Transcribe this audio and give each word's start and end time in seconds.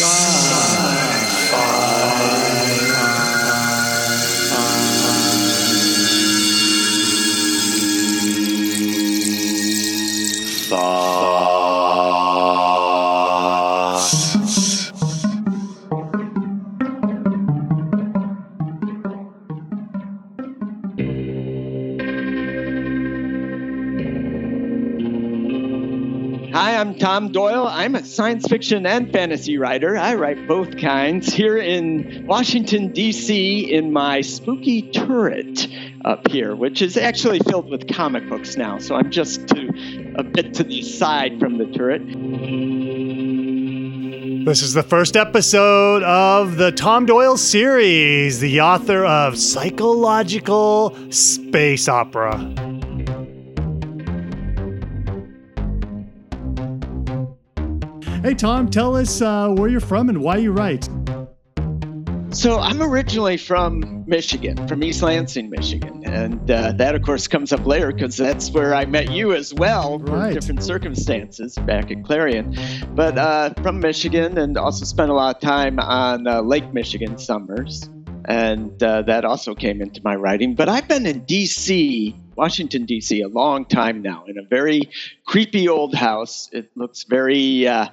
God. 0.00 0.53
Hi, 26.54 26.76
I'm 26.76 26.94
Tom 26.94 27.32
Doyle. 27.32 27.66
I'm 27.66 27.96
a 27.96 28.04
science 28.04 28.46
fiction 28.46 28.86
and 28.86 29.12
fantasy 29.12 29.58
writer. 29.58 29.96
I 29.96 30.14
write 30.14 30.46
both 30.46 30.76
kinds 30.76 31.32
here 31.32 31.58
in 31.58 32.24
Washington, 32.28 32.92
D.C., 32.92 33.72
in 33.72 33.92
my 33.92 34.20
spooky 34.20 34.82
turret 34.92 35.66
up 36.04 36.28
here, 36.28 36.54
which 36.54 36.80
is 36.80 36.96
actually 36.96 37.40
filled 37.40 37.68
with 37.68 37.92
comic 37.92 38.28
books 38.28 38.56
now. 38.56 38.78
So 38.78 38.94
I'm 38.94 39.10
just 39.10 39.48
to, 39.48 40.14
a 40.16 40.22
bit 40.22 40.54
to 40.54 40.62
the 40.62 40.82
side 40.82 41.40
from 41.40 41.58
the 41.58 41.66
turret. 41.66 42.06
This 44.46 44.62
is 44.62 44.74
the 44.74 44.84
first 44.84 45.16
episode 45.16 46.04
of 46.04 46.56
the 46.56 46.70
Tom 46.70 47.04
Doyle 47.04 47.36
series, 47.36 48.38
the 48.38 48.60
author 48.60 49.04
of 49.04 49.36
Psychological 49.36 50.96
Space 51.10 51.88
Opera. 51.88 52.63
Hey, 58.24 58.32
Tom, 58.32 58.70
tell 58.70 58.96
us 58.96 59.20
uh, 59.20 59.50
where 59.50 59.68
you're 59.68 59.80
from 59.80 60.08
and 60.08 60.22
why 60.22 60.38
you 60.38 60.50
write. 60.50 60.88
So 62.30 62.58
I'm 62.58 62.80
originally 62.80 63.36
from 63.36 64.02
Michigan, 64.06 64.66
from 64.66 64.82
East 64.82 65.02
Lansing, 65.02 65.50
Michigan, 65.50 66.02
and 66.06 66.50
uh, 66.50 66.72
that, 66.72 66.94
of 66.94 67.02
course, 67.02 67.28
comes 67.28 67.52
up 67.52 67.66
later 67.66 67.92
because 67.92 68.16
that's 68.16 68.50
where 68.50 68.74
I 68.74 68.86
met 68.86 69.10
you 69.10 69.34
as 69.34 69.52
well, 69.52 69.98
Right. 69.98 70.32
for 70.32 70.40
different 70.40 70.62
circumstances 70.62 71.54
back 71.66 71.90
at 71.90 72.02
Clarion. 72.02 72.56
But 72.94 73.18
uh, 73.18 73.52
from 73.62 73.78
Michigan, 73.80 74.38
and 74.38 74.56
also 74.56 74.86
spent 74.86 75.10
a 75.10 75.14
lot 75.14 75.36
of 75.36 75.42
time 75.42 75.78
on 75.78 76.26
uh, 76.26 76.40
Lake 76.40 76.72
Michigan 76.72 77.18
summers, 77.18 77.90
and 78.24 78.82
uh, 78.82 79.02
that 79.02 79.26
also 79.26 79.54
came 79.54 79.82
into 79.82 80.00
my 80.02 80.14
writing. 80.16 80.54
But 80.54 80.70
I've 80.70 80.88
been 80.88 81.04
in 81.04 81.20
D.C. 81.26 82.18
Washington, 82.36 82.84
D.C., 82.84 83.20
a 83.20 83.28
long 83.28 83.64
time 83.64 84.02
now 84.02 84.24
in 84.26 84.38
a 84.38 84.42
very 84.42 84.82
creepy 85.26 85.68
old 85.68 85.94
house. 85.94 86.48
It 86.52 86.68
looks 86.74 87.04
very, 87.04 87.68
uh, 87.68 87.88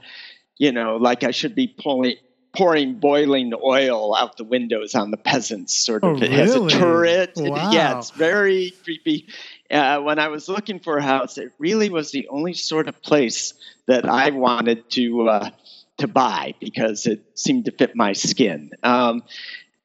you 0.61 0.71
know, 0.71 0.97
like 0.97 1.23
I 1.23 1.31
should 1.31 1.55
be 1.55 1.67
pulling, 1.67 2.17
pouring 2.55 2.99
boiling 2.99 3.51
oil 3.63 4.15
out 4.15 4.37
the 4.37 4.43
windows 4.43 4.93
on 4.93 5.09
the 5.09 5.17
peasants, 5.17 5.75
sort 5.75 6.03
of. 6.03 6.17
Oh, 6.17 6.23
it 6.23 6.31
has 6.31 6.53
a 6.53 6.59
really? 6.59 6.69
turret. 6.69 7.31
It- 7.35 7.73
yeah, 7.73 7.97
it's 7.97 8.11
very 8.11 8.71
creepy. 8.83 9.25
Uh, 9.71 10.01
when 10.01 10.19
I 10.19 10.27
was 10.27 10.47
looking 10.47 10.79
for 10.79 10.97
a 10.97 11.01
house, 11.01 11.39
it 11.39 11.51
really 11.57 11.89
was 11.89 12.11
the 12.11 12.27
only 12.27 12.53
sort 12.53 12.87
of 12.87 13.01
place 13.01 13.55
that 13.87 14.07
I 14.07 14.29
wanted 14.29 14.87
to 14.91 15.29
uh, 15.29 15.49
to 15.97 16.07
buy 16.07 16.53
because 16.59 17.07
it 17.07 17.23
seemed 17.33 17.65
to 17.65 17.71
fit 17.71 17.95
my 17.95 18.13
skin. 18.13 18.69
Um, 18.83 19.23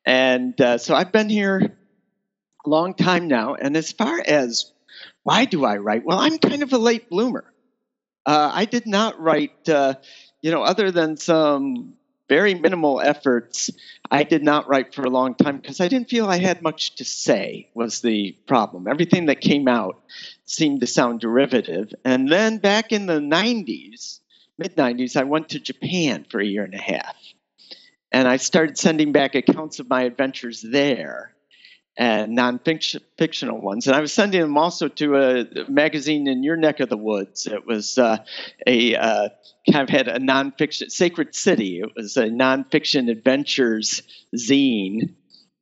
and 0.05 0.61
uh, 0.61 0.77
so 0.77 0.95
I've 0.95 1.11
been 1.11 1.31
here 1.31 1.75
a 2.67 2.69
long 2.69 2.93
time 2.93 3.29
now. 3.29 3.55
And 3.55 3.79
as 3.79 3.93
far 3.93 4.23
as 4.27 4.71
why 5.23 5.47
do 5.47 5.65
I 5.65 5.79
write? 5.79 6.05
Well, 6.05 6.19
I'm 6.19 6.37
kind 6.37 6.63
of 6.63 6.75
a 6.75 6.79
late 6.79 7.09
bloomer. 7.09 7.45
Uh, 8.27 8.51
I 8.53 8.65
did 8.65 8.87
not 8.87 9.21
write, 9.21 9.69
uh, 9.69 9.95
you 10.42 10.51
know, 10.51 10.62
other 10.62 10.91
than 10.91 11.17
some 11.17 11.97
very 12.29 12.55
minimal 12.55 13.01
efforts. 13.01 13.70
I 14.11 14.25
did 14.25 14.42
not 14.42 14.69
write 14.69 14.95
for 14.95 15.03
a 15.03 15.11
long 15.11 15.34
time 15.34 15.59
because 15.59 15.81
I 15.81 15.89
didn't 15.89 16.11
feel 16.11 16.27
I 16.27 16.39
had 16.39 16.63
much 16.63 16.97
to 16.97 17.05
say. 17.05 17.69
Was 17.74 18.01
the 18.01 18.36
problem? 18.47 18.89
Everything 18.89 19.27
that 19.27 19.41
came 19.41 19.69
out 19.69 20.02
seemed 20.45 20.80
to 20.80 20.86
sound 20.86 21.20
derivative. 21.20 21.92
And 22.05 22.29
then 22.29 22.58
back 22.58 22.92
in 22.92 23.07
the 23.07 23.20
'90s, 23.20 24.20
mid 24.58 24.77
'90s, 24.77 25.17
I 25.17 25.24
went 25.24 25.51
to 25.51 25.61
Japan 25.61 26.27
for 26.29 26.41
a 26.41 26.47
year 26.47 26.64
and 26.64 26.74
a 26.74 26.79
half, 26.79 27.17
and 28.13 28.27
I 28.27 28.36
started 28.36 28.79
sending 28.79 29.13
back 29.13 29.35
accounts 29.35 29.79
of 29.79 29.89
my 29.89 30.03
adventures 30.03 30.63
there 30.63 31.36
and 31.96 32.34
non-fiction 32.34 33.01
fictional 33.17 33.61
ones. 33.61 33.86
And 33.86 33.96
I 33.96 34.01
was 34.01 34.12
sending 34.12 34.40
them 34.40 34.58
also 34.58 34.89
to 34.89 35.17
a 35.17 35.70
magazine 35.70 36.27
in 36.27 36.42
your 36.42 36.57
neck 36.57 36.80
of 36.80 36.89
the 36.89 36.96
woods. 36.96 37.46
It 37.46 37.67
was 37.67 37.96
uh, 37.96 38.18
a 38.67 38.95
uh, 38.96 39.29
kind 39.70 39.89
of 39.89 39.89
had 39.89 40.08
a 40.08 40.18
non-fiction 40.18 40.90
Sacred 40.90 41.35
City. 41.35 41.80
It 41.80 41.92
was 41.96 42.17
a 42.17 42.27
non-fiction 42.27 43.08
adventures 43.08 44.02
zine. 44.36 45.14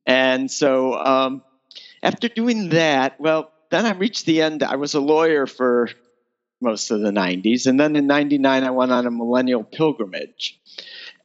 And 0.05 0.51
so 0.51 0.93
um, 0.95 1.41
after 2.03 2.27
doing 2.27 2.69
that, 2.69 3.19
well, 3.19 3.51
then 3.71 3.85
I 3.85 3.93
reached 3.93 4.25
the 4.25 4.41
end. 4.41 4.61
I 4.61 4.75
was 4.75 4.93
a 4.93 4.99
lawyer 4.99 5.47
for 5.47 5.89
most 6.61 6.91
of 6.91 7.01
the 7.01 7.11
90s. 7.11 7.65
And 7.65 7.79
then 7.79 7.95
in 7.95 8.07
99, 8.07 8.63
I 8.63 8.71
went 8.71 8.91
on 8.91 9.07
a 9.07 9.11
millennial 9.11 9.63
pilgrimage. 9.63 10.59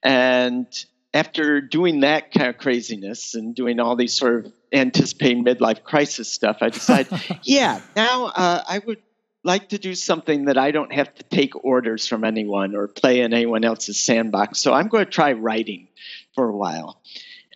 And 0.02 0.66
after 1.12 1.60
doing 1.60 2.00
that 2.00 2.32
kind 2.32 2.48
of 2.48 2.58
craziness 2.58 3.34
and 3.34 3.54
doing 3.54 3.80
all 3.80 3.96
these 3.96 4.12
sort 4.12 4.46
of 4.46 4.52
anticipating 4.72 5.44
midlife 5.44 5.82
crisis 5.82 6.30
stuff, 6.30 6.58
I 6.60 6.68
decided, 6.68 7.12
yeah, 7.42 7.80
now 7.96 8.26
uh, 8.26 8.62
I 8.68 8.78
would 8.78 9.02
like 9.42 9.70
to 9.70 9.78
do 9.78 9.94
something 9.94 10.44
that 10.46 10.58
I 10.58 10.70
don't 10.70 10.92
have 10.92 11.12
to 11.14 11.22
take 11.24 11.64
orders 11.64 12.06
from 12.06 12.24
anyone 12.24 12.76
or 12.76 12.88
play 12.88 13.20
in 13.20 13.32
anyone 13.32 13.64
else's 13.64 13.98
sandbox. 13.98 14.60
So 14.60 14.72
I'm 14.72 14.88
going 14.88 15.04
to 15.04 15.10
try 15.10 15.32
writing 15.32 15.88
for 16.34 16.48
a 16.48 16.56
while. 16.56 17.00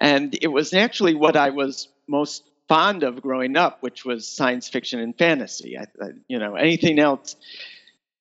And 0.01 0.37
it 0.41 0.49
was 0.49 0.73
actually 0.73 1.15
what 1.15 1.37
I 1.37 1.51
was 1.51 1.89
most 2.09 2.43
fond 2.69 3.03
of 3.03 3.21
growing 3.21 3.57
up, 3.57 3.83
which 3.83 4.05
was 4.05 4.27
science 4.27 4.69
fiction 4.69 4.99
and 4.99 5.17
fantasy. 5.17 5.79
I, 5.79 5.83
I, 6.03 6.09
you 6.27 6.39
know, 6.39 6.55
anything 6.55 6.99
else. 6.99 7.37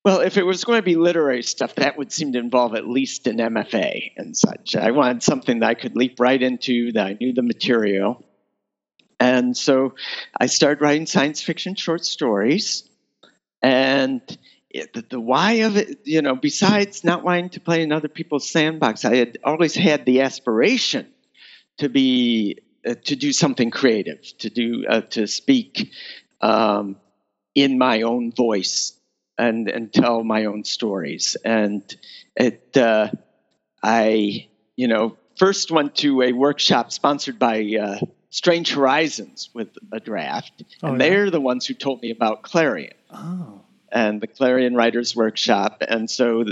Well, 0.03 0.19
if 0.19 0.35
it 0.35 0.45
was 0.45 0.65
going 0.65 0.79
to 0.79 0.83
be 0.83 0.95
literary 0.95 1.43
stuff, 1.43 1.75
that 1.75 1.97
would 1.97 2.11
seem 2.11 2.33
to 2.33 2.39
involve 2.39 2.75
at 2.75 2.85
least 2.85 3.25
an 3.25 3.37
MFA 3.37 4.11
and 4.17 4.35
such. 4.35 4.75
I 4.75 4.91
wanted 4.91 5.23
something 5.23 5.59
that 5.59 5.69
I 5.69 5.73
could 5.75 5.95
leap 5.95 6.19
right 6.19 6.41
into, 6.41 6.91
that 6.91 7.07
I 7.07 7.13
knew 7.13 7.31
the 7.31 7.41
material. 7.41 8.21
And 9.21 9.55
so 9.55 9.95
I 10.37 10.47
started 10.47 10.81
writing 10.81 11.05
science 11.05 11.41
fiction 11.41 11.75
short 11.75 12.03
stories. 12.03 12.83
And 13.61 14.21
it, 14.69 15.09
the, 15.09 15.21
why 15.21 15.53
of 15.53 15.77
it, 15.77 15.99
you 16.03 16.21
know, 16.21 16.35
besides 16.35 17.05
not 17.05 17.23
wanting 17.23 17.51
to 17.51 17.61
play 17.61 17.81
in 17.81 17.93
other 17.93 18.09
people's 18.09 18.49
sandbox, 18.49 19.05
I 19.05 19.15
had 19.15 19.37
always 19.45 19.73
had 19.73 20.05
the 20.05 20.19
aspiration 20.21 21.07
to 21.77 21.87
be 21.87 22.59
uh, 22.85 22.95
to 23.05 23.15
do 23.15 23.31
something 23.31 23.71
creative, 23.71 24.21
to 24.39 24.49
do 24.49 24.85
uh, 24.89 25.01
to 25.01 25.27
speak 25.27 25.93
um, 26.41 26.97
in 27.55 27.77
my 27.77 28.01
own 28.01 28.33
voice 28.33 28.99
and 29.47 29.69
and 29.69 29.91
tell 29.91 30.23
my 30.23 30.45
own 30.45 30.63
stories. 30.63 31.35
And 31.43 31.81
it, 32.35 32.75
uh, 32.77 33.09
I, 33.81 34.47
you 34.75 34.87
know, 34.87 35.17
first 35.37 35.71
went 35.71 35.95
to 35.97 36.21
a 36.21 36.31
workshop 36.33 36.91
sponsored 36.91 37.37
by 37.39 37.57
uh, 37.81 37.99
Strange 38.29 38.73
Horizons 38.73 39.49
with 39.53 39.69
a 39.91 39.99
draft, 39.99 40.63
Oh, 40.81 40.89
and 40.89 41.01
yeah? 41.01 41.09
they're 41.09 41.29
the 41.31 41.41
ones 41.41 41.65
who 41.67 41.73
told 41.73 42.01
me 42.01 42.11
about 42.11 42.41
Clarion 42.43 42.93
Oh. 43.11 43.61
and 43.91 44.21
the 44.21 44.27
Clarion 44.27 44.75
Writers 44.75 45.15
Workshop. 45.15 45.83
And 45.87 46.09
so 46.09 46.45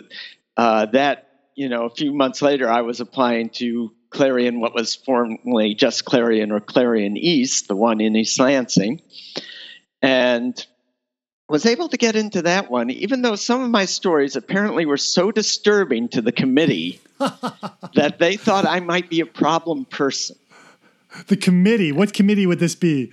uh, 0.58 0.85
that, 0.88 1.28
you 1.56 1.69
know, 1.69 1.85
a 1.85 1.90
few 1.90 2.13
months 2.13 2.41
later, 2.41 2.69
I 2.69 2.81
was 2.81 3.00
applying 3.00 3.50
to 3.62 3.91
Clarion, 4.12 4.59
what 4.59 4.75
was 4.75 4.94
formerly 4.96 5.73
just 5.73 6.06
Clarion 6.06 6.52
or 6.52 6.59
Clarion 6.59 7.16
East, 7.18 7.68
the 7.68 7.75
one 7.75 8.02
in 8.02 8.16
East 8.16 8.40
Lansing, 8.40 9.02
and 10.02 10.53
was 11.52 11.66
able 11.66 11.90
to 11.90 11.98
get 11.98 12.16
into 12.16 12.42
that 12.44 12.72
one, 12.72 12.90
even 12.90 13.22
though 13.22 13.36
some 13.36 13.62
of 13.62 13.70
my 13.70 13.86
stories 13.86 14.36
apparently 14.38 14.86
were 14.86 14.98
so 14.98 15.32
disturbing 15.32 16.08
to 16.09 16.22
the 16.22 16.32
committee 16.32 17.00
that 17.20 18.16
they 18.20 18.38
thought 18.38 18.66
I 18.66 18.80
might 18.80 19.09
be 19.09 19.20
a 19.20 19.26
problem 19.26 19.84
person. 19.86 20.38
The 21.28 21.36
committee. 21.36 21.92
What 21.92 22.14
committee 22.14 22.48
would 22.48 22.59
this 22.59 22.74
be? 22.76 23.12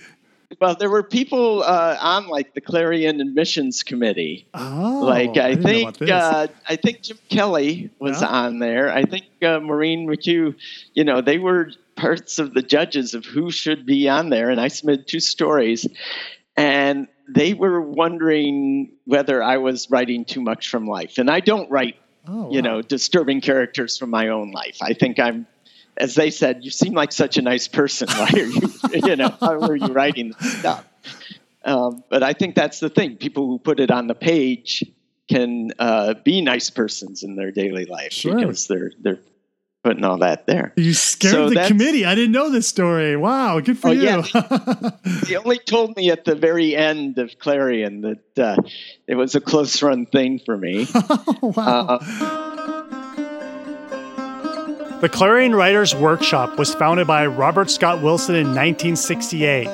Well, 0.61 0.77
there 0.77 0.89
were 0.89 1.03
people 1.03 1.63
uh, 1.65 1.99
on 2.01 2.29
like 2.29 2.55
the 2.55 2.61
Clarion 2.61 3.21
admissions 3.21 3.83
committee 3.83 4.47
Oh, 4.55 5.01
like 5.03 5.37
I, 5.37 5.55
didn't 5.55 5.97
think 5.99 6.11
uh, 6.11 6.47
I 6.67 6.77
think 6.77 7.03
Jim 7.03 7.19
Kelly 7.29 7.91
was 7.99 8.23
Yeah. 8.23 8.29
on 8.29 8.59
there. 8.61 8.89
I 8.91 9.03
think 9.03 9.27
uh, 9.43 9.61
Maureen 9.61 10.09
McHugh, 10.09 10.55
you 10.95 11.05
know, 11.05 11.21
they 11.21 11.39
were 11.39 11.73
parts 11.97 12.39
of 12.39 12.55
the 12.55 12.63
judges 12.63 13.13
of 13.15 13.25
who 13.27 13.51
should 13.51 13.85
be 13.85 14.09
on 14.09 14.31
there, 14.31 14.49
and 14.49 14.61
I 14.61 14.69
submitted 14.69 15.07
two 15.09 15.21
stories, 15.21 15.87
and 16.57 17.09
they 17.29 17.55
were 17.55 17.81
wondering 17.81 18.93
whether 19.05 19.43
I 19.43 19.59
was 19.59 19.91
writing 19.91 20.25
too 20.25 20.41
much 20.41 20.69
from 20.69 20.87
life, 20.87 21.19
and 21.19 21.31
I 21.31 21.41
don't 21.41 21.71
write, 21.71 21.97
oh, 22.27 22.51
you 22.51 22.63
wow. 22.63 22.69
know, 22.69 22.83
disturbing 22.83 23.41
characters 23.41 23.99
from 23.99 24.11
my 24.11 24.29
own 24.29 24.51
life. 24.51 24.79
I 24.83 24.95
think 24.95 25.19
I'm. 25.19 25.47
As 25.97 26.15
they 26.15 26.31
said, 26.31 26.65
you 26.65 26.71
seem 26.71 26.93
like 26.93 27.11
such 27.11 27.39
a 27.39 27.43
nice 27.43 27.67
person. 27.67 28.09
Why 28.09 28.31
are 28.33 28.39
you, 28.39 28.71
you 29.09 29.17
know, 29.17 29.35
how 29.41 29.61
are 29.61 29.75
you 29.75 29.89
writing 29.89 30.33
this 30.39 30.59
stuff? 30.61 30.85
Um, 31.65 32.05
but 32.09 32.23
I 32.23 32.35
think 32.35 32.55
that's 32.55 32.79
the 32.79 32.89
thing. 32.89 33.17
People 33.17 33.49
who 33.49 33.59
put 33.59 33.81
it 33.81 33.91
on 33.91 34.07
the 34.07 34.15
page 34.15 34.85
can 35.29 35.73
uh, 35.79 36.15
be 36.25 36.41
nice 36.41 36.71
persons 36.71 37.25
in 37.25 37.35
their 37.35 37.51
daily 37.51 37.85
life 37.85 38.13
Sure. 38.13 38.37
because 38.37 38.69
they're 38.69 38.93
they're 39.01 39.19
putting 39.85 40.05
all 40.05 40.19
that 40.19 40.47
there. 40.47 40.73
You 40.77 40.93
scared 40.95 41.33
So 41.33 41.49
the 41.51 41.65
committee. 41.67 42.05
I 42.05 42.15
didn't 42.15 42.33
know 42.33 42.51
this 42.51 42.67
story. 42.69 43.17
Wow, 43.17 43.61
good 43.61 43.79
for 43.79 43.89
Oh, 43.89 43.93
you. 43.93 44.03
yeah. 44.03 44.23
He 45.27 45.37
only 45.37 45.59
told 45.59 45.97
me 45.97 46.11
at 46.11 46.25
the 46.25 46.35
very 46.35 46.75
end 46.77 47.19
of 47.19 47.39
Clarion 47.39 48.01
that 48.03 48.39
uh, 48.39 48.57
it 49.07 49.15
was 49.15 49.35
a 49.35 49.41
close 49.41 49.83
run 49.83 50.07
thing 50.07 50.41
for 50.45 50.57
me. 50.57 50.87
wow. 51.43 51.99
Uh, 52.01 52.55
The 55.01 55.09
Clarion 55.09 55.55
Writers 55.55 55.95
Workshop 55.95 56.59
was 56.59 56.75
founded 56.75 57.07
by 57.07 57.25
Robin 57.27 57.69
Scott 57.69 58.03
Wilson 58.03 58.35
in 58.35 58.47
1968. 58.49 59.69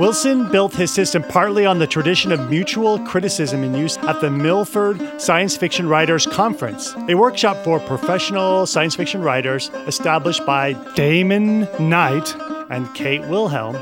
Wilson 0.00 0.50
built 0.50 0.74
his 0.74 0.90
system 0.90 1.22
partly 1.22 1.66
on 1.66 1.78
the 1.78 1.86
tradition 1.86 2.32
of 2.32 2.48
mutual 2.48 2.98
criticism 3.00 3.62
in 3.62 3.74
use 3.74 3.98
at 3.98 4.18
the 4.22 4.30
Milford 4.30 5.20
Science 5.20 5.58
Fiction 5.58 5.86
Writers 5.90 6.24
Conference, 6.24 6.94
a 7.10 7.14
workshop 7.14 7.62
for 7.62 7.78
professional 7.80 8.64
science 8.64 8.96
fiction 8.96 9.20
writers 9.20 9.70
established 9.86 10.46
by 10.46 10.72
Damon 10.94 11.68
Knight 11.78 12.34
and 12.70 12.92
Kate 12.94 13.20
Wilhelm. 13.26 13.74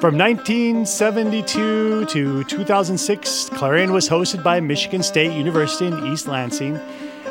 From 0.00 0.16
1972 0.16 2.06
to 2.06 2.44
2006, 2.44 3.50
Clarion 3.50 3.92
was 3.92 4.08
hosted 4.08 4.42
by 4.42 4.58
Michigan 4.58 5.02
State 5.02 5.36
University 5.36 5.86
in 5.86 6.06
East 6.06 6.28
Lansing. 6.28 6.80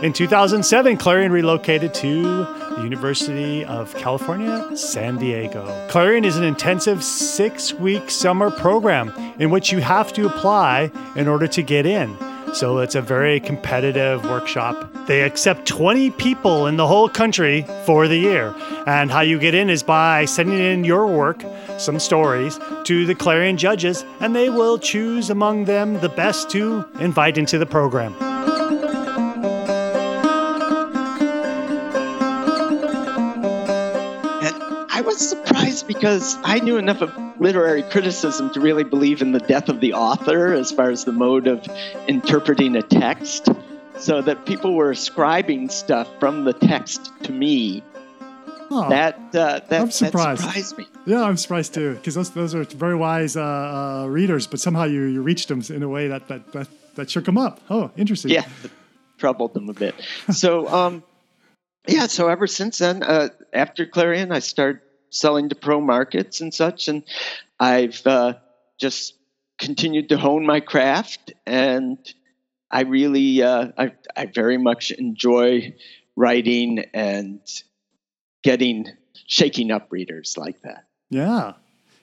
In 0.01 0.13
2007, 0.13 0.97
Clarion 0.97 1.31
relocated 1.31 1.93
to 1.93 2.23
the 2.23 2.81
University 2.81 3.63
of 3.65 3.93
California, 3.93 4.75
San 4.75 5.17
Diego. 5.17 5.87
Clarion 5.89 6.25
is 6.25 6.37
an 6.37 6.43
intensive 6.43 7.03
six 7.03 7.71
week 7.71 8.09
summer 8.09 8.49
program 8.49 9.13
in 9.37 9.51
which 9.51 9.71
you 9.71 9.79
have 9.79 10.11
to 10.13 10.25
apply 10.25 10.91
in 11.15 11.27
order 11.27 11.45
to 11.45 11.61
get 11.61 11.85
in. 11.85 12.17
So 12.55 12.79
it's 12.79 12.95
a 12.95 13.01
very 13.01 13.39
competitive 13.39 14.23
workshop. 14.25 14.91
They 15.05 15.21
accept 15.21 15.67
20 15.67 16.09
people 16.09 16.65
in 16.65 16.77
the 16.77 16.87
whole 16.87 17.07
country 17.07 17.67
for 17.85 18.07
the 18.07 18.17
year. 18.17 18.55
And 18.87 19.11
how 19.11 19.21
you 19.21 19.37
get 19.37 19.53
in 19.53 19.69
is 19.69 19.83
by 19.83 20.25
sending 20.25 20.57
in 20.59 20.83
your 20.83 21.05
work, 21.05 21.45
some 21.77 21.99
stories, 21.99 22.59
to 22.85 23.05
the 23.05 23.13
Clarion 23.13 23.55
judges, 23.55 24.03
and 24.19 24.35
they 24.35 24.49
will 24.49 24.79
choose 24.79 25.29
among 25.29 25.65
them 25.65 25.99
the 25.99 26.09
best 26.09 26.49
to 26.49 26.85
invite 26.99 27.37
into 27.37 27.59
the 27.59 27.67
program. 27.67 28.15
Was 35.21 35.29
surprised 35.29 35.87
because 35.87 36.37
I 36.43 36.59
knew 36.59 36.77
enough 36.77 37.01
of 37.01 37.11
literary 37.39 37.83
criticism 37.83 38.49
to 38.53 38.59
really 38.59 38.83
believe 38.83 39.21
in 39.21 39.31
the 39.33 39.39
death 39.39 39.69
of 39.69 39.79
the 39.79 39.93
author 39.93 40.53
as 40.53 40.71
far 40.71 40.89
as 40.89 41.05
the 41.05 41.11
mode 41.11 41.47
of 41.47 41.63
interpreting 42.07 42.75
a 42.75 42.81
text. 42.81 43.49
So 43.99 44.19
that 44.23 44.47
people 44.47 44.73
were 44.73 44.89
ascribing 44.89 45.69
stuff 45.69 46.07
from 46.19 46.43
the 46.43 46.53
text 46.53 47.11
to 47.23 47.31
me. 47.31 47.83
Oh, 48.71 48.89
That 48.89 49.15
uh, 49.15 49.19
that, 49.29 49.63
I'm 49.73 49.85
that 49.87 49.93
surprised. 49.93 50.41
surprised 50.41 50.77
me. 50.79 50.87
yeah, 51.05 51.21
I'm 51.21 51.37
surprised 51.37 51.75
too, 51.75 51.93
because 51.95 52.15
those, 52.15 52.31
those 52.31 52.55
are 52.55 52.63
very 52.63 52.95
wise 52.95 53.37
uh, 53.37 53.43
uh, 53.43 54.07
readers, 54.07 54.47
but 54.47 54.59
somehow 54.59 54.85
you, 54.85 55.03
you 55.03 55.21
reached 55.21 55.49
them 55.49 55.61
in 55.69 55.83
a 55.83 55.89
way 55.89 56.07
that, 56.07 56.29
that, 56.29 56.51
that, 56.53 56.67
that 56.95 57.09
shook 57.11 57.25
them 57.25 57.37
up. 57.37 57.59
Oh, 57.69 57.91
interesting. 57.95 58.31
Yeah, 58.31 58.45
troubled 59.19 59.53
them 59.53 59.69
a 59.69 59.73
bit. 59.73 59.93
So 60.31 60.67
um, 60.67 61.03
yeah, 61.87 62.07
so 62.07 62.27
ever 62.27 62.47
since 62.47 62.79
then, 62.79 63.03
uh, 63.03 63.29
after 63.53 63.85
Clarion, 63.85 64.31
I 64.31 64.39
started 64.39 64.81
selling 65.11 65.49
to 65.49 65.55
pro 65.55 65.79
markets 65.79 66.41
and 66.41 66.53
such, 66.53 66.87
and 66.87 67.03
I've 67.59 68.05
uh, 68.07 68.33
just 68.79 69.13
continued 69.59 70.09
to 70.09 70.17
hone 70.17 70.45
my 70.45 70.59
craft, 70.59 71.33
and 71.45 71.97
I 72.71 72.81
really, 72.81 73.43
uh, 73.43 73.67
I, 73.77 73.91
I 74.17 74.25
very 74.25 74.57
much 74.57 74.91
enjoy 74.91 75.75
writing 76.15 76.79
and 76.93 77.39
getting 78.43 78.87
shaking 79.27 79.71
up 79.71 79.91
readers 79.91 80.35
like 80.37 80.61
that. 80.63 80.85
Yeah. 81.09 81.53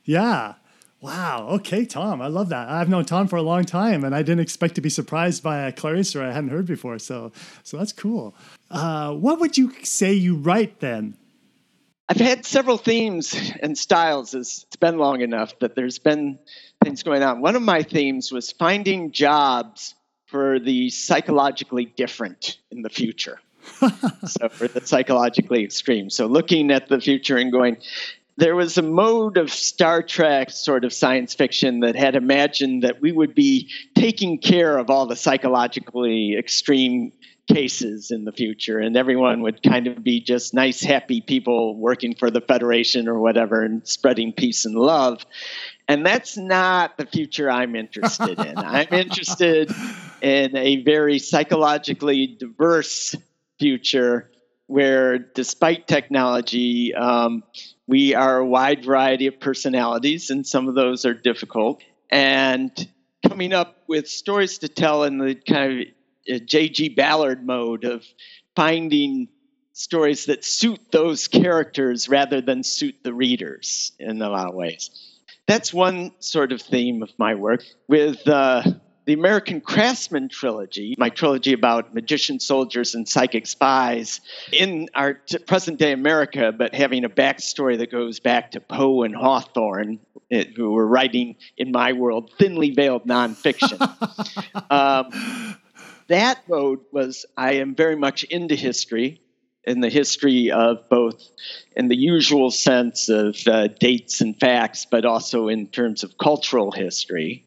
Yeah. 0.04 0.54
Wow. 1.00 1.48
Okay, 1.50 1.84
Tom. 1.84 2.20
I 2.20 2.26
love 2.26 2.48
that. 2.48 2.68
I've 2.68 2.88
known 2.88 3.04
Tom 3.04 3.28
for 3.28 3.36
a 3.36 3.42
long 3.42 3.64
time, 3.64 4.04
and 4.04 4.14
I 4.14 4.22
didn't 4.22 4.40
expect 4.40 4.74
to 4.76 4.80
be 4.80 4.90
surprised 4.90 5.42
by 5.42 5.60
a 5.60 5.72
Clarion 5.72 6.04
story 6.04 6.26
I 6.26 6.32
hadn't 6.32 6.50
heard 6.50 6.66
before. 6.66 6.98
So, 6.98 7.32
so 7.62 7.76
that's 7.76 7.92
cool. 7.92 8.34
Uh, 8.70 9.12
what 9.14 9.38
would 9.38 9.56
you 9.56 9.72
say 9.84 10.12
you 10.12 10.36
write 10.36 10.80
then? 10.80 11.16
I've 12.10 12.16
had 12.16 12.46
several 12.46 12.78
themes 12.78 13.34
and 13.60 13.76
styles 13.76 14.34
as 14.34 14.64
it's 14.66 14.76
been 14.76 14.96
long 14.96 15.20
enough 15.20 15.58
that 15.58 15.74
there's 15.74 15.98
been 15.98 16.38
things 16.82 17.02
going 17.02 17.22
on. 17.22 17.42
One 17.42 17.54
of 17.54 17.60
my 17.60 17.82
themes 17.82 18.32
was 18.32 18.50
finding 18.50 19.12
jobs 19.12 19.94
for 20.26 20.58
the 20.58 20.88
psychologically 20.88 21.84
different 21.84 22.58
in 22.70 22.80
the 22.80 22.88
future. 22.88 23.40
so 24.26 24.48
for 24.48 24.68
the 24.68 24.80
psychologically 24.84 25.64
extreme. 25.64 26.08
So 26.08 26.26
looking 26.26 26.70
at 26.70 26.88
the 26.88 26.98
future 26.98 27.36
and 27.36 27.52
going, 27.52 27.76
there 28.38 28.56
was 28.56 28.78
a 28.78 28.82
mode 28.82 29.36
of 29.36 29.52
Star 29.52 30.02
Trek 30.02 30.50
sort 30.50 30.84
of 30.84 30.94
science 30.94 31.34
fiction 31.34 31.80
that 31.80 31.94
had 31.94 32.14
imagined 32.14 32.84
that 32.84 33.02
we 33.02 33.12
would 33.12 33.34
be 33.34 33.68
taking 33.94 34.38
care 34.38 34.78
of 34.78 34.88
all 34.88 35.06
the 35.06 35.16
psychologically 35.16 36.36
extreme 36.38 37.12
cases 37.48 38.10
in 38.10 38.24
the 38.24 38.32
future 38.32 38.78
and 38.78 38.96
everyone 38.96 39.40
would 39.42 39.62
kind 39.62 39.86
of 39.86 40.04
be 40.04 40.20
just 40.20 40.52
nice 40.52 40.82
happy 40.82 41.20
people 41.20 41.76
working 41.76 42.14
for 42.14 42.30
the 42.30 42.40
federation 42.40 43.08
or 43.08 43.18
whatever 43.18 43.62
and 43.62 43.86
spreading 43.88 44.32
peace 44.32 44.64
and 44.64 44.74
love. 44.74 45.24
And 45.88 46.04
that's 46.04 46.36
not 46.36 46.98
the 46.98 47.06
future 47.06 47.50
i'm 47.50 47.74
interested 47.74 48.38
in. 48.38 48.54
I'm 48.58 48.92
interested 48.92 49.72
in 50.20 50.56
a 50.56 50.82
very 50.82 51.18
psychologically 51.18 52.26
diverse 52.26 53.14
future 53.58 54.30
where 54.66 55.18
despite 55.18 55.88
technology 55.88 56.94
um, 56.94 57.42
we 57.86 58.14
are 58.14 58.38
a 58.38 58.46
wide 58.46 58.84
variety 58.84 59.26
of 59.26 59.40
personalities 59.40 60.28
and 60.28 60.46
some 60.46 60.68
of 60.68 60.74
those 60.74 61.06
are 61.06 61.14
difficult. 61.14 61.82
And 62.10 62.70
coming 63.26 63.54
up 63.54 63.82
with 63.86 64.08
stories 64.08 64.58
to 64.58 64.68
tell 64.68 65.04
in 65.04 65.18
the 65.18 65.34
kind 65.34 65.80
of 65.80 65.86
J.G. 66.28 66.90
Ballard 66.90 67.44
mode 67.46 67.84
of 67.84 68.04
finding 68.54 69.28
stories 69.72 70.26
that 70.26 70.44
suit 70.44 70.80
those 70.90 71.28
characters 71.28 72.08
rather 72.08 72.40
than 72.40 72.64
suit 72.64 72.96
the 73.04 73.14
readers 73.14 73.92
in 73.98 74.20
a 74.20 74.28
lot 74.28 74.48
of 74.48 74.54
ways. 74.54 74.90
That's 75.46 75.72
one 75.72 76.12
sort 76.18 76.52
of 76.52 76.60
theme 76.60 77.02
of 77.02 77.10
my 77.16 77.34
work. 77.34 77.64
With 77.86 78.26
uh, 78.26 78.62
the 79.08 79.14
American 79.14 79.62
Craftsman 79.62 80.28
trilogy, 80.28 80.94
my 80.98 81.08
trilogy 81.08 81.54
about 81.54 81.94
magician 81.94 82.38
soldiers 82.38 82.94
and 82.94 83.08
psychic 83.08 83.46
spies 83.46 84.20
in 84.52 84.90
our 84.94 85.14
t- 85.14 85.38
present 85.38 85.78
day 85.78 85.92
America, 85.92 86.52
but 86.52 86.74
having 86.74 87.04
a 87.04 87.08
backstory 87.08 87.78
that 87.78 87.90
goes 87.90 88.20
back 88.20 88.50
to 88.50 88.60
Poe 88.60 89.04
and 89.04 89.16
Hawthorne, 89.16 90.00
it, 90.28 90.54
who 90.54 90.72
were 90.72 90.86
writing, 90.86 91.36
in 91.56 91.72
my 91.72 91.94
world, 91.94 92.32
thinly 92.38 92.72
veiled 92.72 93.06
nonfiction. 93.06 93.80
um, 94.70 95.56
that 96.08 96.48
mode 96.48 96.80
was 96.92 97.24
I 97.36 97.54
am 97.54 97.74
very 97.74 97.96
much 97.96 98.24
into 98.24 98.54
history, 98.54 99.20
in 99.64 99.80
the 99.80 99.90
history 99.90 100.50
of 100.50 100.88
both 100.88 101.22
in 101.76 101.88
the 101.88 101.96
usual 101.96 102.50
sense 102.50 103.08
of 103.08 103.36
uh, 103.46 103.68
dates 103.68 104.20
and 104.20 104.38
facts, 104.40 104.86
but 104.90 105.04
also 105.04 105.48
in 105.48 105.66
terms 105.66 106.02
of 106.02 106.16
cultural 106.18 106.72
history. 106.72 107.44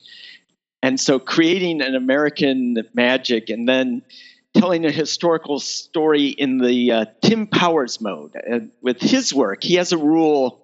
And 0.83 0.99
so 0.99 1.19
creating 1.19 1.81
an 1.81 1.95
American 1.95 2.77
magic 2.93 3.49
and 3.49 3.67
then 3.67 4.03
telling 4.53 4.85
a 4.85 4.91
historical 4.91 5.59
story 5.59 6.27
in 6.27 6.57
the 6.59 6.91
uh, 6.91 7.05
Tim 7.21 7.47
Powers 7.47 8.01
mode. 8.01 8.35
And 8.35 8.71
with 8.81 8.99
his 8.99 9.33
work, 9.33 9.63
he 9.63 9.75
has 9.75 9.91
a 9.91 9.97
rule 9.97 10.63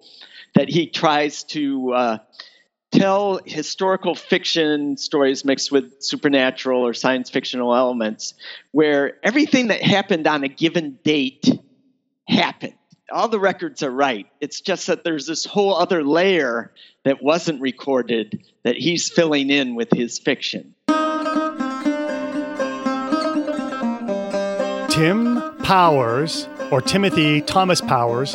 that 0.54 0.68
he 0.68 0.86
tries 0.86 1.44
to 1.44 1.92
uh, 1.92 2.18
tell 2.90 3.40
historical 3.44 4.14
fiction 4.14 4.96
stories 4.96 5.44
mixed 5.44 5.70
with 5.70 6.02
supernatural 6.02 6.86
or 6.86 6.94
science 6.94 7.30
fictional 7.30 7.74
elements 7.74 8.34
where 8.72 9.18
everything 9.22 9.68
that 9.68 9.82
happened 9.82 10.26
on 10.26 10.44
a 10.44 10.48
given 10.48 10.98
date 11.04 11.48
happened. 12.26 12.74
All 13.10 13.28
the 13.28 13.40
records 13.40 13.82
are 13.82 13.90
right. 13.90 14.26
It's 14.40 14.60
just 14.60 14.86
that 14.88 15.02
there's 15.02 15.26
this 15.26 15.44
whole 15.44 15.74
other 15.74 16.04
layer 16.04 16.72
that 17.04 17.22
wasn't 17.22 17.60
recorded 17.60 18.44
that 18.64 18.76
he's 18.76 19.08
filling 19.08 19.48
in 19.48 19.74
with 19.74 19.90
his 19.90 20.18
fiction. 20.18 20.74
Tim 24.90 25.56
Powers, 25.62 26.48
or 26.70 26.82
Timothy 26.82 27.40
Thomas 27.40 27.80
Powers, 27.80 28.34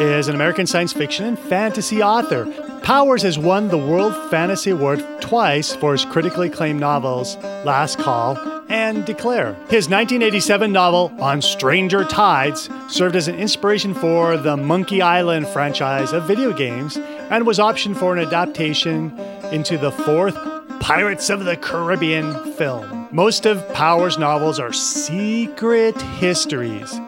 is 0.00 0.28
an 0.28 0.34
American 0.34 0.66
science 0.66 0.92
fiction 0.92 1.24
and 1.26 1.38
fantasy 1.38 2.02
author. 2.02 2.44
Powers 2.88 3.20
has 3.20 3.38
won 3.38 3.68
the 3.68 3.76
World 3.76 4.14
Fantasy 4.30 4.70
Award 4.70 5.04
twice 5.20 5.76
for 5.76 5.92
his 5.92 6.06
critically 6.06 6.46
acclaimed 6.48 6.80
novels 6.80 7.36
Last 7.62 7.98
Call 7.98 8.38
and 8.70 9.04
Declare. 9.04 9.52
His 9.68 9.90
1987 9.90 10.72
novel 10.72 11.12
On 11.20 11.42
Stranger 11.42 12.02
Tides 12.04 12.70
served 12.88 13.14
as 13.14 13.28
an 13.28 13.34
inspiration 13.34 13.92
for 13.92 14.38
the 14.38 14.56
Monkey 14.56 15.02
Island 15.02 15.48
franchise 15.48 16.14
of 16.14 16.26
video 16.26 16.50
games 16.50 16.96
and 16.96 17.46
was 17.46 17.58
optioned 17.58 17.98
for 17.98 18.16
an 18.16 18.26
adaptation 18.26 19.12
into 19.52 19.76
the 19.76 19.92
fourth 19.92 20.38
Pirates 20.80 21.28
of 21.28 21.44
the 21.44 21.58
Caribbean 21.58 22.54
film. 22.54 23.06
Most 23.12 23.44
of 23.44 23.70
Powers' 23.74 24.16
novels 24.16 24.58
are 24.58 24.72
secret 24.72 26.00
histories 26.00 26.98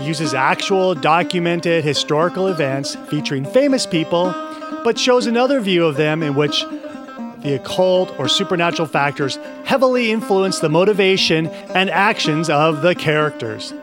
He 0.00 0.06
uses 0.08 0.34
actual 0.34 0.96
documented 0.96 1.84
historical 1.84 2.48
events 2.48 2.96
featuring 3.08 3.44
famous 3.44 3.86
people, 3.86 4.34
but 4.84 4.98
shows 4.98 5.26
another 5.26 5.60
view 5.60 5.84
of 5.84 5.96
them 5.96 6.22
in 6.22 6.34
which 6.34 6.64
the 7.40 7.54
occult 7.54 8.16
or 8.18 8.28
supernatural 8.28 8.86
factors 8.86 9.36
heavily 9.64 10.12
influence 10.12 10.60
the 10.60 10.68
motivation 10.68 11.48
and 11.74 11.90
actions 11.90 12.48
of 12.48 12.82
the 12.82 12.94
characters. 12.94 13.74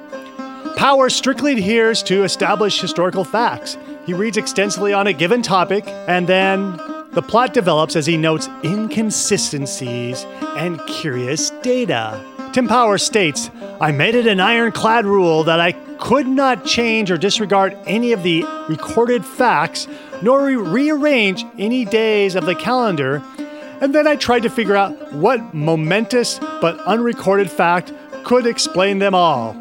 Power 0.78 1.10
strictly 1.10 1.54
adheres 1.54 2.02
to 2.04 2.24
established 2.24 2.82
historical 2.82 3.24
facts. 3.24 3.78
He 4.06 4.14
reads 4.14 4.38
extensively 4.38 4.94
on 4.94 5.06
a 5.06 5.14
given 5.14 5.42
topic, 5.42 5.84
and 5.88 6.28
then 6.28 6.80
the 7.12 7.22
plot 7.22 7.54
develops 7.54 7.96
as 7.96 8.06
he 8.06 8.18
notes 8.18 8.48
inconsistencies 8.64 10.26
and 10.56 10.80
curious 10.88 11.52
data. 11.62 12.24
Tim 12.54 12.68
Power 12.68 12.98
states, 12.98 13.52
I 13.80 13.92
made 13.92 14.16
it 14.16 14.28
an 14.28 14.40
ironclad 14.40 15.06
rule 15.06 15.44
that 15.44 15.60
I 15.60 15.74
could 16.02 16.28
not 16.28 16.66
change 16.66 17.12
or 17.12 17.18
disregard 17.18 17.78
any 17.86 18.12
of 18.12 18.24
the 18.24 18.44
recorded 18.68 19.24
facts, 19.24 19.88
nor 20.24 20.44
re- 20.44 20.56
rearrange 20.56 21.46
any 21.60 21.86
days 21.86 22.34
of 22.34 22.46
the 22.46 22.56
calendar. 22.56 23.24
And 23.82 23.94
then 23.94 24.08
I 24.08 24.16
tried 24.16 24.42
to 24.42 24.50
figure 24.50 24.76
out 24.76 25.14
what 25.14 25.54
momentous 25.54 26.40
but 26.40 26.80
unrecorded 26.82 27.52
fact 27.52 27.94
could 28.24 28.48
explain 28.48 28.98
them 28.98 29.14
all. 29.14 29.52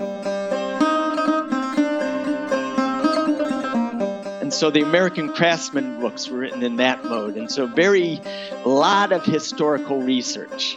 And 4.40 4.52
so 4.52 4.70
the 4.70 4.80
American 4.80 5.32
Craftsman 5.34 6.00
books 6.00 6.28
were 6.28 6.38
written 6.38 6.62
in 6.62 6.76
that 6.76 7.04
mode. 7.04 7.36
And 7.36 7.50
so 7.50 7.66
very 7.66 8.18
lot 8.64 9.12
of 9.12 9.24
historical 9.24 10.00
research 10.00 10.76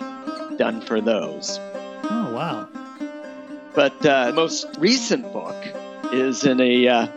done 0.57 0.81
for 0.81 0.99
those. 0.99 1.57
Oh, 2.03 2.33
wow. 2.35 2.67
But 3.73 4.05
uh, 4.05 4.27
the 4.27 4.33
most 4.33 4.67
recent 4.77 5.31
book 5.33 5.55
is 6.11 6.43
in 6.43 6.61
a 6.61 6.87
uh, 6.87 7.07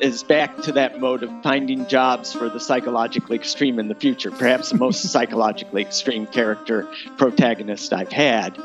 is 0.00 0.22
back 0.22 0.56
to 0.62 0.72
that 0.72 1.00
mode 1.00 1.22
of 1.22 1.30
finding 1.42 1.86
jobs 1.86 2.32
for 2.32 2.48
the 2.48 2.60
psychologically 2.60 3.36
extreme 3.36 3.78
in 3.78 3.88
the 3.88 3.94
future. 3.94 4.30
Perhaps 4.30 4.70
the 4.70 4.76
most 4.76 5.02
psychologically 5.12 5.82
extreme 5.82 6.26
character 6.26 6.88
protagonist 7.16 7.92
I've 7.92 8.12
had, 8.12 8.58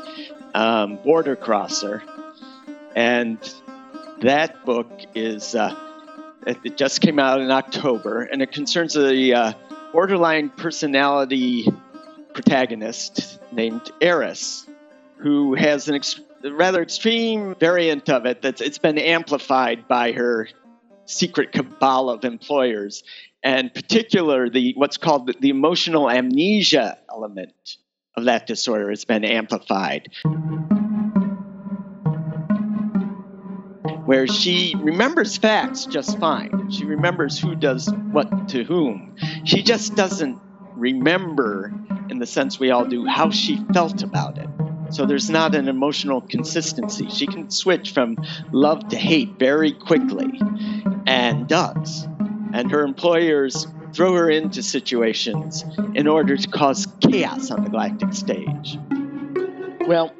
um, 0.54 0.96
Border 0.96 1.36
Crosser, 1.36 2.02
and 2.94 3.38
that 4.20 4.64
book 4.64 4.90
is 5.14 5.54
uh, 5.54 5.74
it 6.46 6.76
just 6.76 7.00
came 7.00 7.18
out 7.18 7.40
in 7.40 7.50
October, 7.50 8.22
and 8.22 8.42
it 8.42 8.52
concerns 8.52 8.96
a 8.96 9.32
uh, 9.32 9.52
borderline 9.92 10.50
personality 10.50 11.68
protagonist 12.32 13.40
named 13.52 13.90
Eris, 14.00 14.66
who 15.18 15.54
has 15.54 15.88
an 15.88 15.94
ex- 15.96 16.20
rather 16.42 16.82
extreme 16.82 17.54
variant 17.56 18.08
of 18.08 18.26
it 18.26 18.42
that's 18.42 18.60
it's 18.60 18.78
been 18.78 18.98
amplified 18.98 19.86
by 19.88 20.12
her 20.12 20.48
secret 21.04 21.52
cabal 21.52 22.08
of 22.08 22.24
employers 22.24 23.02
and 23.42 23.72
particular 23.72 24.48
the 24.48 24.72
what's 24.76 24.96
called 24.96 25.26
the, 25.26 25.34
the 25.40 25.50
emotional 25.50 26.10
amnesia 26.10 26.98
element 27.10 27.52
of 28.16 28.24
that 28.24 28.46
disorder 28.46 28.90
has 28.90 29.04
been 29.04 29.24
amplified. 29.24 30.10
Where 34.04 34.26
she 34.26 34.74
remembers 34.78 35.36
facts 35.36 35.86
just 35.86 36.18
fine 36.18 36.70
she 36.70 36.84
remembers 36.84 37.38
who 37.38 37.54
does 37.54 37.88
what 38.10 38.48
to 38.48 38.64
whom. 38.64 39.14
She 39.44 39.62
just 39.62 39.94
doesn't 39.94 40.38
remember 40.74 41.72
in 42.08 42.18
the 42.18 42.26
sense 42.26 42.58
we 42.58 42.70
all 42.70 42.84
do 42.84 43.06
how 43.06 43.30
she 43.30 43.62
felt 43.72 44.02
about 44.02 44.38
it 44.38 44.48
so 44.90 45.06
there's 45.06 45.30
not 45.30 45.54
an 45.54 45.68
emotional 45.68 46.20
consistency. 46.20 47.08
She 47.08 47.26
can 47.26 47.50
switch 47.50 47.92
from 47.92 48.16
love 48.52 48.88
to 48.88 48.96
hate 48.96 49.38
very 49.38 49.72
quickly 49.72 50.40
and 51.06 51.46
does. 51.46 52.06
And 52.52 52.70
her 52.70 52.82
employers 52.82 53.66
throw 53.92 54.14
her 54.14 54.30
into 54.30 54.62
situations 54.62 55.64
in 55.94 56.06
order 56.06 56.36
to 56.36 56.48
cause 56.48 56.86
chaos 57.00 57.50
on 57.50 57.64
the 57.64 57.70
galactic 57.70 58.12
stage. 58.12 58.78
Well, 59.86 60.12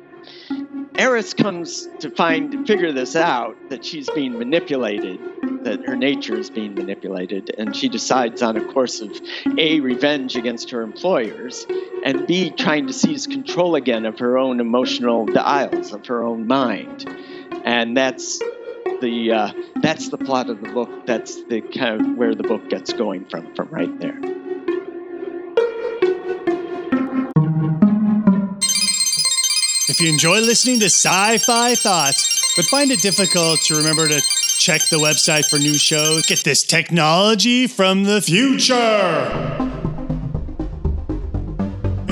Eris 0.97 1.35
comes 1.35 1.89
to 2.01 2.11
find 2.11 2.67
figure 2.67 2.93
this 2.93 3.17
out 3.17 3.57
that 3.71 3.85
she's 3.85 4.09
being 4.11 4.39
manipulated 4.39 5.21
that 5.65 5.87
her 5.87 5.97
nature 5.97 6.37
is 6.37 6.51
being 6.51 6.75
manipulated, 6.75 7.55
and 7.59 7.75
she 7.75 7.89
decides 7.89 8.43
on 8.43 8.57
a 8.57 8.65
course 8.73 9.01
of 9.01 9.11
A, 9.59 9.81
revenge 9.81 10.37
against 10.37 10.71
her 10.71 10.83
employers, 10.83 11.67
and 12.05 12.27
B, 12.27 12.51
trying 12.51 12.87
to 12.87 12.93
seize 12.93 13.27
control 13.27 13.75
again 13.75 14.07
of 14.07 14.19
her 14.19 14.39
own 14.39 14.61
emotional 14.61 15.27
dials, 15.27 15.93
of 15.93 16.07
her 16.07 16.23
own 16.23 16.47
mind. 16.47 17.09
And 17.65 17.97
that's 17.97 18.39
the 19.01 19.33
uh, 19.33 19.53
that's 19.83 20.09
the 20.09 20.19
plot 20.19 20.51
of 20.51 20.61
the 20.61 20.69
book. 20.71 21.07
That's 21.07 21.43
the 21.45 21.61
kind 21.61 22.01
of 22.01 22.17
where 22.17 22.35
the 22.35 22.43
book 22.43 22.69
gets 22.69 22.93
going 22.93 23.27
from, 23.27 23.55
from 23.55 23.69
right 23.69 23.99
there. 24.01 24.19
If 29.89 30.01
you 30.01 30.09
enjoy 30.09 30.41
listening 30.41 30.79
to 30.81 30.87
sci 30.87 31.39
fi 31.39 31.75
thoughts, 31.75 32.55
but 32.57 32.65
find 32.67 32.91
it 32.91 33.03
difficult 33.03 33.61
to 33.63 33.77
remember 33.77 34.09
to 34.09 34.23
check 34.61 34.87
the 34.91 34.99
website 34.99 35.49
for 35.49 35.59
new 35.59 35.79
shows, 35.79 36.27
get 36.27 36.45
this 36.45 36.63
technology 36.63 37.67
from 37.67 38.05
the 38.05 38.21
future. 38.21 38.77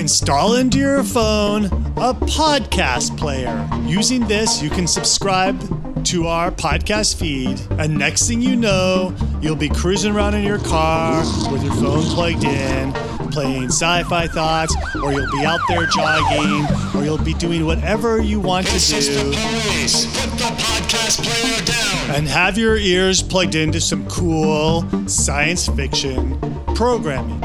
Install 0.01 0.55
into 0.55 0.79
your 0.79 1.05
phone 1.05 1.67
a 1.67 2.15
podcast 2.15 3.19
player. 3.19 3.69
Using 3.87 4.27
this, 4.29 4.63
you 4.63 4.71
can 4.71 4.87
subscribe 4.87 5.61
to 6.05 6.27
our 6.27 6.51
podcast 6.51 7.17
feed, 7.17 7.61
and 7.79 7.99
next 7.99 8.27
thing 8.27 8.41
you 8.41 8.57
know, 8.57 9.15
you'll 9.41 9.57
be 9.57 9.69
cruising 9.69 10.15
around 10.15 10.35
in 10.35 10.45
your 10.45 10.59
car 10.59 11.21
with 11.51 11.63
your 11.63 11.75
phone 11.75 12.03
plugged 12.03 12.45
in, 12.45 12.93
playing 13.31 13.67
sci 13.67 14.03
fi 14.05 14.27
thoughts, 14.27 14.75
or 14.97 15.13
you'll 15.13 15.31
be 15.31 15.45
out 15.45 15.61
there 15.69 15.87
jogging, 15.87 16.67
or 16.95 17.05
you'll 17.05 17.19
be 17.19 17.35
doing 17.35 17.67
whatever 17.67 18.21
you 18.21 18.41
want 18.41 18.67
to 18.67 18.73
do. 18.73 18.97
Is 18.97 19.09
Police, 19.09 20.07
put 20.21 20.31
the 20.39 20.45
podcast 20.45 21.25
player 21.25 21.65
down. 21.65 22.17
And 22.17 22.29
have 22.29 22.59
your 22.59 22.77
ears 22.77 23.23
plugged 23.23 23.55
into 23.55 23.81
some 23.81 24.07
cool 24.09 24.85
science 25.09 25.69
fiction 25.69 26.39
programming. 26.75 27.43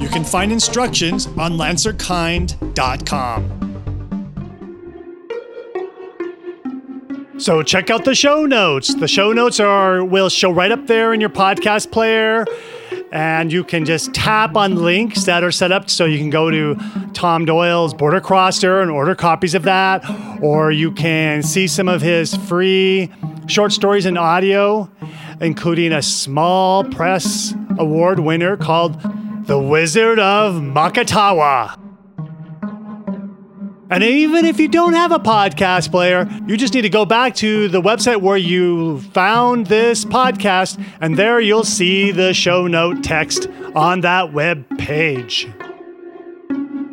You 0.00 0.08
can 0.08 0.24
find 0.24 0.52
instructions 0.52 1.26
on 1.26 1.52
lancerkind.com. 1.52 3.57
So 7.38 7.62
check 7.62 7.88
out 7.88 8.04
the 8.04 8.16
show 8.16 8.46
notes. 8.46 8.92
The 8.94 9.06
show 9.06 9.32
notes 9.32 9.60
are 9.60 10.04
will 10.04 10.28
show 10.28 10.50
right 10.50 10.72
up 10.72 10.88
there 10.88 11.14
in 11.14 11.20
your 11.20 11.30
podcast 11.30 11.92
player 11.92 12.44
and 13.12 13.52
you 13.52 13.62
can 13.62 13.84
just 13.84 14.12
tap 14.12 14.56
on 14.56 14.74
links 14.74 15.24
that 15.24 15.44
are 15.44 15.52
set 15.52 15.70
up 15.70 15.88
so 15.88 16.04
you 16.04 16.18
can 16.18 16.30
go 16.30 16.50
to 16.50 16.76
Tom 17.14 17.44
Doyle's 17.44 17.94
Border 17.94 18.20
Crosser 18.20 18.80
and 18.80 18.90
order 18.90 19.14
copies 19.14 19.54
of 19.54 19.62
that 19.62 20.04
or 20.42 20.72
you 20.72 20.90
can 20.90 21.42
see 21.44 21.68
some 21.68 21.88
of 21.88 22.02
his 22.02 22.34
free 22.34 23.10
short 23.46 23.72
stories 23.72 24.04
and 24.04 24.18
audio 24.18 24.90
including 25.40 25.92
a 25.92 26.02
small 26.02 26.82
press 26.84 27.54
award 27.78 28.18
winner 28.18 28.56
called 28.56 29.00
The 29.46 29.58
Wizard 29.58 30.18
of 30.18 30.54
Macatawa. 30.56 31.87
And 33.90 34.02
even 34.04 34.44
if 34.44 34.60
you 34.60 34.68
don't 34.68 34.92
have 34.92 35.12
a 35.12 35.18
podcast 35.18 35.90
player, 35.90 36.28
you 36.46 36.56
just 36.56 36.74
need 36.74 36.82
to 36.82 36.90
go 36.90 37.06
back 37.06 37.34
to 37.36 37.68
the 37.68 37.80
website 37.80 38.20
where 38.20 38.36
you 38.36 39.00
found 39.00 39.66
this 39.66 40.04
podcast, 40.04 40.82
and 41.00 41.16
there 41.16 41.40
you'll 41.40 41.64
see 41.64 42.10
the 42.10 42.34
show 42.34 42.66
note 42.66 43.02
text 43.02 43.48
on 43.74 44.02
that 44.02 44.32
web 44.32 44.66
page. 44.78 45.48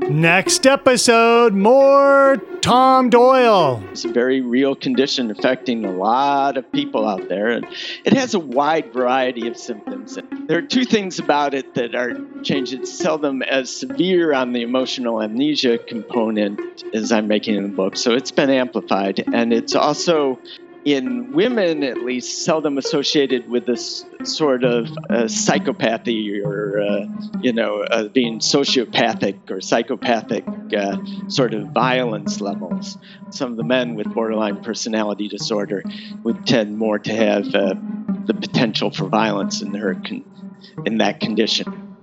Next 0.09 0.67
episode, 0.67 1.53
more 1.53 2.37
Tom 2.61 3.09
Doyle. 3.09 3.83
It's 3.91 4.05
a 4.05 4.09
very 4.09 4.39
real 4.39 4.75
condition 4.75 5.31
affecting 5.31 5.83
a 5.83 5.91
lot 5.91 6.57
of 6.57 6.71
people 6.71 7.07
out 7.07 7.27
there. 7.27 7.49
And 7.49 7.65
it 8.03 8.13
has 8.13 8.35
a 8.35 8.39
wide 8.39 8.93
variety 8.93 9.47
of 9.47 9.57
symptoms. 9.57 10.17
There 10.47 10.59
are 10.59 10.61
two 10.61 10.85
things 10.85 11.17
about 11.17 11.55
it 11.55 11.73
that 11.73 11.95
are 11.95 12.13
changed. 12.43 12.73
It's 12.73 12.91
seldom 12.91 13.41
as 13.41 13.75
severe 13.75 14.31
on 14.33 14.53
the 14.53 14.61
emotional 14.61 15.23
amnesia 15.23 15.79
component 15.79 16.83
as 16.93 17.11
I'm 17.11 17.27
making 17.27 17.55
in 17.55 17.63
the 17.63 17.75
book. 17.75 17.97
So 17.97 18.13
it's 18.13 18.31
been 18.31 18.51
amplified. 18.51 19.23
And 19.33 19.51
it's 19.51 19.73
also 19.73 20.39
in 20.85 21.31
women 21.33 21.83
at 21.83 21.97
least 21.97 22.45
seldom 22.45 22.77
associated 22.77 23.49
with 23.49 23.65
this 23.65 24.05
sort 24.23 24.63
of 24.63 24.85
uh, 25.09 25.23
psychopathy 25.23 26.45
or 26.45 26.79
uh, 26.79 27.05
you 27.41 27.51
know 27.51 27.81
uh, 27.81 28.07
being 28.09 28.39
sociopathic 28.39 29.49
or 29.49 29.59
psychopathic 29.59 30.45
uh, 30.77 30.97
sort 31.27 31.55
of 31.55 31.67
violence 31.69 32.39
levels. 32.39 32.99
Some 33.31 33.51
of 33.51 33.57
the 33.57 33.63
men 33.63 33.95
with 33.95 34.13
borderline 34.13 34.63
personality 34.63 35.27
disorder 35.27 35.83
would 36.23 36.45
tend 36.45 36.77
more 36.77 36.99
to 36.99 37.13
have 37.13 37.47
uh, 37.55 37.73
the 38.25 38.35
potential 38.35 38.91
for 38.91 39.05
violence 39.07 39.63
in 39.63 39.71
their 39.71 39.95
con- 39.95 40.23
in 40.85 40.99
that 40.99 41.19
condition 41.19 41.94